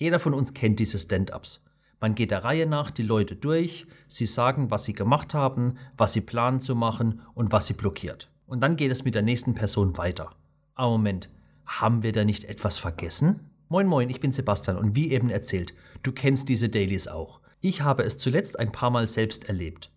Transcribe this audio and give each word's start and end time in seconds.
Jeder 0.00 0.18
von 0.18 0.32
uns 0.32 0.54
kennt 0.54 0.80
diese 0.80 0.98
Stand-ups. 0.98 1.62
Man 2.00 2.14
geht 2.14 2.30
der 2.30 2.42
Reihe 2.42 2.64
nach 2.64 2.90
die 2.90 3.02
Leute 3.02 3.36
durch, 3.36 3.86
sie 4.08 4.24
sagen, 4.24 4.70
was 4.70 4.84
sie 4.84 4.94
gemacht 4.94 5.34
haben, 5.34 5.76
was 5.98 6.14
sie 6.14 6.22
planen 6.22 6.60
zu 6.60 6.74
machen 6.74 7.20
und 7.34 7.52
was 7.52 7.66
sie 7.66 7.74
blockiert. 7.74 8.30
Und 8.46 8.62
dann 8.62 8.76
geht 8.76 8.90
es 8.90 9.04
mit 9.04 9.14
der 9.14 9.20
nächsten 9.20 9.54
Person 9.54 9.98
weiter. 9.98 10.30
Aber 10.74 10.92
Moment, 10.92 11.28
haben 11.66 12.02
wir 12.02 12.12
da 12.12 12.24
nicht 12.24 12.44
etwas 12.44 12.78
vergessen? 12.78 13.50
Moin 13.68 13.86
moin, 13.86 14.08
ich 14.08 14.20
bin 14.20 14.32
Sebastian 14.32 14.78
und 14.78 14.96
wie 14.96 15.12
eben 15.12 15.28
erzählt, 15.28 15.74
du 16.02 16.12
kennst 16.12 16.48
diese 16.48 16.70
Dailies 16.70 17.06
auch. 17.06 17.42
Ich 17.60 17.82
habe 17.82 18.02
es 18.02 18.16
zuletzt 18.16 18.58
ein 18.58 18.72
paar 18.72 18.88
Mal 18.88 19.06
selbst 19.06 19.50
erlebt. 19.50 19.90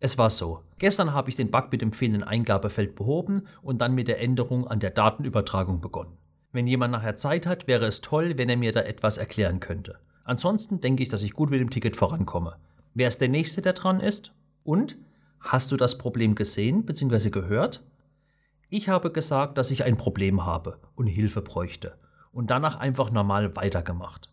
Es 0.00 0.18
war 0.18 0.28
so. 0.28 0.64
Gestern 0.78 1.14
habe 1.14 1.30
ich 1.30 1.36
den 1.36 1.50
Bug 1.50 1.72
mit 1.72 1.80
dem 1.80 1.92
fehlenden 1.92 2.24
Eingabefeld 2.24 2.94
behoben 2.94 3.46
und 3.62 3.80
dann 3.80 3.94
mit 3.94 4.06
der 4.06 4.20
Änderung 4.20 4.68
an 4.68 4.80
der 4.80 4.90
Datenübertragung 4.90 5.80
begonnen. 5.80 6.18
Wenn 6.56 6.66
jemand 6.66 6.92
nachher 6.92 7.16
Zeit 7.16 7.46
hat, 7.46 7.66
wäre 7.66 7.84
es 7.84 8.00
toll, 8.00 8.38
wenn 8.38 8.48
er 8.48 8.56
mir 8.56 8.72
da 8.72 8.80
etwas 8.80 9.18
erklären 9.18 9.60
könnte. 9.60 9.98
Ansonsten 10.24 10.80
denke 10.80 11.02
ich, 11.02 11.10
dass 11.10 11.22
ich 11.22 11.34
gut 11.34 11.50
mit 11.50 11.60
dem 11.60 11.68
Ticket 11.68 11.96
vorankomme. 11.96 12.56
Wer 12.94 13.08
ist 13.08 13.20
der 13.20 13.28
Nächste, 13.28 13.60
der 13.60 13.74
dran 13.74 14.00
ist? 14.00 14.32
Und? 14.64 14.96
Hast 15.38 15.70
du 15.70 15.76
das 15.76 15.98
Problem 15.98 16.34
gesehen 16.34 16.86
bzw. 16.86 17.28
gehört? 17.28 17.84
Ich 18.70 18.88
habe 18.88 19.12
gesagt, 19.12 19.58
dass 19.58 19.70
ich 19.70 19.84
ein 19.84 19.98
Problem 19.98 20.46
habe 20.46 20.78
und 20.94 21.08
Hilfe 21.08 21.42
bräuchte 21.42 21.98
und 22.32 22.50
danach 22.50 22.76
einfach 22.76 23.10
normal 23.10 23.54
weitergemacht. 23.54 24.30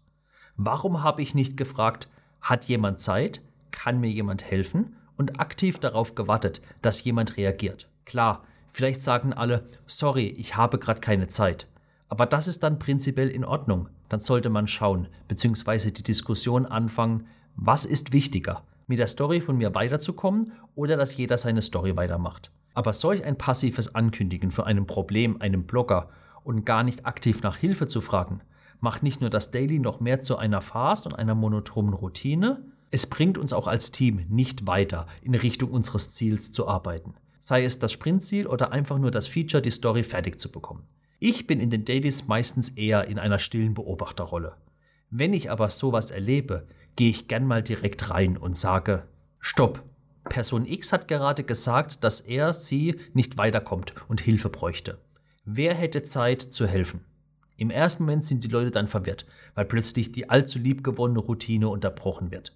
Warum 0.56 1.04
habe 1.04 1.22
ich 1.22 1.36
nicht 1.36 1.58
gefragt, 1.58 2.08
hat 2.40 2.64
jemand 2.70 3.02
Zeit? 3.02 3.42
Kann 3.72 4.00
mir 4.00 4.10
jemand 4.10 4.50
helfen? 4.50 4.96
Und 5.18 5.42
aktiv 5.42 5.78
darauf 5.78 6.16
gewartet, 6.16 6.62
dass 6.82 7.04
jemand 7.04 7.36
reagiert. 7.36 7.90
Klar, 8.06 8.46
vielleicht 8.72 9.02
sagen 9.02 9.34
alle, 9.34 9.68
sorry, 9.88 10.28
ich 10.28 10.56
habe 10.56 10.80
gerade 10.80 11.02
keine 11.02 11.28
Zeit. 11.28 11.68
Aber 12.14 12.28
das 12.28 12.48
ist 12.48 12.62
dann 12.62 12.78
prinzipiell 12.78 13.28
in 13.28 13.44
Ordnung. 13.44 13.90
Dann 14.08 14.20
sollte 14.20 14.52
man 14.52 14.68
schauen, 14.68 15.08
beziehungsweise 15.28 15.92
die 15.92 16.04
Diskussion 16.04 16.68
anfangen, 16.68 17.26
was 17.56 17.88
ist 17.88 18.14
wichtiger, 18.14 18.62
mit 18.86 19.00
der 19.00 19.08
Story 19.08 19.42
von 19.42 19.58
mir 19.58 19.74
weiterzukommen 19.74 20.52
oder 20.76 20.96
dass 20.96 21.18
jeder 21.18 21.38
seine 21.38 21.64
Story 21.64 21.96
weitermacht. 21.96 22.52
Aber 22.76 22.94
solch 22.94 23.24
ein 23.24 23.40
passives 23.40 23.96
Ankündigen 23.96 24.52
von 24.52 24.66
einem 24.66 24.86
Problem 24.86 25.42
einem 25.42 25.64
Blogger 25.64 26.10
und 26.44 26.68
gar 26.68 26.84
nicht 26.84 27.08
aktiv 27.08 27.42
nach 27.42 27.58
Hilfe 27.58 27.88
zu 27.88 28.00
fragen, 28.00 28.42
macht 28.80 29.02
nicht 29.02 29.20
nur 29.20 29.32
das 29.32 29.50
Daily 29.50 29.80
noch 29.80 30.00
mehr 30.00 30.22
zu 30.22 30.38
einer 30.38 30.62
Farce 30.62 31.08
und 31.08 31.16
einer 31.16 31.34
monotonen 31.34 31.96
Routine, 31.96 32.64
es 32.92 33.08
bringt 33.08 33.40
uns 33.40 33.54
auch 33.54 33.68
als 33.68 33.92
Team 33.92 34.24
nicht 34.30 34.68
weiter 34.68 35.08
in 35.24 35.34
Richtung 35.34 35.72
unseres 35.72 36.12
Ziels 36.14 36.52
zu 36.52 36.68
arbeiten. 36.68 37.16
Sei 37.40 37.66
es 37.66 37.80
das 37.80 37.92
Sprintziel 37.92 38.46
oder 38.46 38.72
einfach 38.72 39.00
nur 39.00 39.10
das 39.10 39.26
Feature, 39.26 39.64
die 39.64 39.72
Story 39.72 40.04
fertig 40.04 40.40
zu 40.40 40.52
bekommen. 40.52 40.84
Ich 41.26 41.48
bin 41.48 41.62
in 41.62 41.70
den 41.70 41.86
Dailies 41.86 42.28
meistens 42.28 42.68
eher 42.68 43.08
in 43.08 43.18
einer 43.18 43.40
stillen 43.40 43.76
Beobachterrolle. 43.76 44.58
Wenn 45.10 45.32
ich 45.32 45.50
aber 45.50 45.70
sowas 45.70 46.12
erlebe, 46.12 46.68
gehe 46.98 47.12
ich 47.12 47.30
gern 47.30 47.48
mal 47.48 47.64
direkt 47.64 48.10
rein 48.10 48.36
und 48.36 48.58
sage, 48.58 49.08
Stopp, 49.40 49.86
Person 50.26 50.66
X 50.66 50.92
hat 50.92 51.08
gerade 51.08 51.46
gesagt, 51.46 52.04
dass 52.04 52.20
er 52.20 52.52
sie 52.52 53.00
nicht 53.14 53.38
weiterkommt 53.38 53.94
und 54.10 54.20
Hilfe 54.20 54.50
bräuchte. 54.50 54.98
Wer 55.46 55.74
hätte 55.76 56.04
Zeit 56.04 56.42
zu 56.42 56.68
helfen? 56.68 57.06
Im 57.56 57.70
ersten 57.70 58.04
Moment 58.04 58.26
sind 58.26 58.44
die 58.44 58.50
Leute 58.50 58.72
dann 58.72 58.90
verwirrt, 58.90 59.26
weil 59.56 59.64
plötzlich 59.64 60.12
die 60.12 60.30
allzu 60.30 60.60
liebgewonnene 60.60 61.22
Routine 61.22 61.70
unterbrochen 61.70 62.32
wird. 62.32 62.54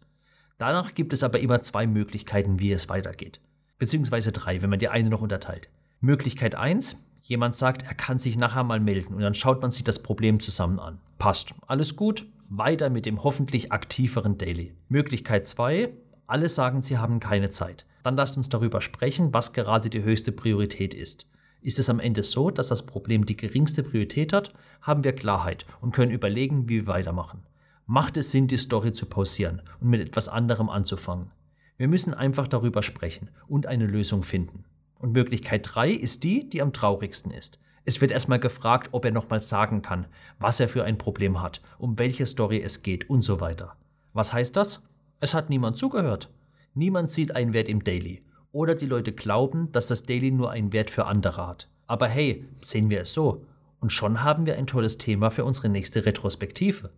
Danach 0.58 0.94
gibt 0.94 1.14
es 1.14 1.24
aber 1.24 1.40
immer 1.40 1.62
zwei 1.62 1.88
Möglichkeiten, 1.88 2.60
wie 2.60 2.74
es 2.74 2.90
weitergeht. 2.90 3.40
Beziehungsweise 3.78 4.34
drei, 4.34 4.62
wenn 4.62 4.70
man 4.70 4.80
die 4.80 4.90
eine 4.90 5.10
noch 5.10 5.22
unterteilt. 5.22 5.70
Möglichkeit 6.02 6.56
1, 6.56 6.98
Jemand 7.28 7.56
sagt, 7.56 7.84
er 7.84 7.94
kann 7.94 8.20
sich 8.20 8.38
nachher 8.38 8.64
mal 8.64 8.80
melden 8.80 9.14
und 9.14 9.20
dann 9.20 9.34
schaut 9.34 9.62
man 9.62 9.70
sich 9.70 9.84
das 9.84 10.02
Problem 10.02 10.40
zusammen 10.40 10.80
an. 10.80 11.00
Passt. 11.18 11.54
Alles 11.68 11.98
gut. 11.98 12.26
Weiter 12.48 12.90
mit 12.90 13.06
dem 13.06 13.22
hoffentlich 13.22 13.74
aktiveren 13.74 14.38
Daily. 14.38 14.74
Möglichkeit 14.88 15.46
2. 15.46 15.90
Alle 16.26 16.48
sagen, 16.48 16.82
sie 16.82 16.98
haben 16.98 17.20
keine 17.20 17.50
Zeit. 17.50 17.86
Dann 18.04 18.16
lasst 18.16 18.38
uns 18.38 18.48
darüber 18.48 18.80
sprechen, 18.80 19.34
was 19.34 19.52
gerade 19.52 19.90
die 19.90 20.04
höchste 20.04 20.32
Priorität 20.32 20.94
ist. 20.94 21.26
Ist 21.62 21.80
es 21.80 21.90
am 21.90 22.00
Ende 22.00 22.24
so, 22.24 22.50
dass 22.50 22.70
das 22.70 22.86
Problem 22.86 23.26
die 23.26 23.36
geringste 23.36 23.84
Priorität 23.84 24.32
hat, 24.32 24.54
haben 24.82 25.04
wir 25.04 25.12
Klarheit 25.12 25.66
und 25.82 25.94
können 25.94 26.14
überlegen, 26.14 26.70
wie 26.70 26.86
wir 26.86 26.88
weitermachen. 26.88 27.44
Macht 27.88 28.16
es 28.16 28.32
Sinn, 28.32 28.48
die 28.48 28.56
Story 28.56 28.94
zu 28.94 29.06
pausieren 29.06 29.62
und 29.82 29.90
mit 29.90 30.00
etwas 30.00 30.30
anderem 30.30 30.70
anzufangen? 30.70 31.32
Wir 31.76 31.90
müssen 31.90 32.14
einfach 32.14 32.48
darüber 32.48 32.84
sprechen 32.84 33.30
und 33.50 33.66
eine 33.66 33.86
Lösung 33.86 34.24
finden. 34.24 34.64
Und 35.00 35.14
Möglichkeit 35.14 35.68
3 35.74 35.92
ist 35.92 36.24
die, 36.24 36.50
die 36.50 36.62
am 36.62 36.74
traurigsten 36.74 37.32
ist. 37.32 37.60
Es 37.86 38.02
wird 38.02 38.12
erstmal 38.12 38.40
gefragt, 38.40 38.90
ob 38.92 39.06
er 39.06 39.12
nochmal 39.12 39.42
sagen 39.42 39.82
kann, 39.82 40.08
was 40.40 40.60
er 40.60 40.68
für 40.68 40.84
ein 40.84 40.98
Problem 40.98 41.42
hat, 41.42 41.62
um 41.78 41.98
welche 41.98 42.26
Story 42.26 42.62
es 42.62 42.84
geht 42.84 43.10
und 43.10 43.22
so 43.22 43.40
weiter. 43.40 43.78
Was 44.14 44.34
heißt 44.34 44.56
das? 44.56 44.86
Es 45.20 45.34
hat 45.34 45.50
niemand 45.50 45.78
zugehört. 45.78 46.30
Niemand 46.74 47.12
sieht 47.12 47.36
einen 47.36 47.54
Wert 47.54 47.70
im 47.70 47.84
Daily. 47.84 48.24
Oder 48.52 48.76
die 48.76 48.86
Leute 48.86 49.14
glauben, 49.14 49.72
dass 49.72 49.88
das 49.88 50.04
Daily 50.04 50.32
nur 50.32 50.52
einen 50.52 50.74
Wert 50.74 50.90
für 50.90 51.06
andere 51.06 51.48
hat. 51.48 51.70
Aber 51.86 52.08
hey, 52.08 52.46
sehen 52.62 52.90
wir 52.90 53.02
es 53.02 53.14
so. 53.14 53.46
Und 53.80 53.94
schon 53.94 54.24
haben 54.24 54.46
wir 54.46 54.58
ein 54.58 54.68
tolles 54.68 54.98
Thema 54.98 55.30
für 55.30 55.46
unsere 55.46 55.70
nächste 55.70 56.06
Retrospektive. 56.06 56.92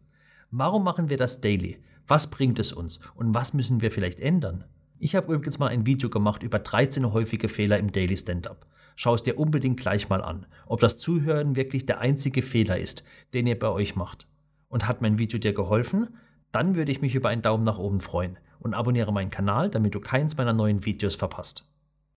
Warum 0.51 0.83
machen 0.83 1.09
wir 1.09 1.17
das 1.17 1.41
Daily? 1.41 1.83
Was 2.07 2.31
bringt 2.31 2.57
es 2.57 2.73
uns? 2.73 2.99
Und 3.15 3.35
was 3.35 3.53
müssen 3.53 3.81
wir 3.81 3.91
vielleicht 3.91 4.19
ändern? 4.19 4.63
Ich 5.01 5.15
habe 5.15 5.33
übrigens 5.33 5.59
mal 5.59 5.69
ein 5.69 5.85
Video 5.85 6.09
gemacht 6.09 6.43
über 6.43 6.59
13 6.59 7.13
häufige 7.13 7.47
Fehler 7.47 7.77
im 7.77 7.93
Daily 7.93 8.17
Stand-up. 8.17 8.65
Schau 8.97 9.13
es 9.13 9.23
dir 9.23 9.39
unbedingt 9.39 9.79
gleich 9.79 10.09
mal 10.09 10.21
an, 10.21 10.45
ob 10.65 10.81
das 10.81 10.97
Zuhören 10.97 11.55
wirklich 11.55 11.85
der 11.85 11.99
einzige 11.99 12.41
Fehler 12.41 12.77
ist, 12.77 13.05
den 13.33 13.47
ihr 13.47 13.57
bei 13.57 13.69
euch 13.69 13.95
macht. 13.95 14.27
Und 14.67 14.89
hat 14.89 15.01
mein 15.01 15.17
Video 15.17 15.39
dir 15.39 15.53
geholfen? 15.53 16.09
Dann 16.51 16.75
würde 16.75 16.91
ich 16.91 17.01
mich 17.01 17.15
über 17.15 17.29
einen 17.29 17.41
Daumen 17.41 17.63
nach 17.63 17.77
oben 17.77 18.01
freuen 18.01 18.37
und 18.59 18.73
abonniere 18.73 19.13
meinen 19.13 19.29
Kanal, 19.29 19.69
damit 19.69 19.95
du 19.95 20.01
keins 20.01 20.35
meiner 20.35 20.51
neuen 20.51 20.85
Videos 20.85 21.15
verpasst. 21.15 21.63